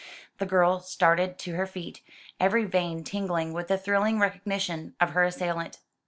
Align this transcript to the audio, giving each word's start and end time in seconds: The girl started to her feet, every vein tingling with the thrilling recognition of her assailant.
The 0.39 0.47
girl 0.47 0.79
started 0.79 1.37
to 1.37 1.53
her 1.53 1.67
feet, 1.67 2.01
every 2.39 2.65
vein 2.65 3.03
tingling 3.03 3.53
with 3.53 3.67
the 3.67 3.77
thrilling 3.77 4.17
recognition 4.19 4.95
of 4.99 5.11
her 5.11 5.25
assailant. 5.25 5.77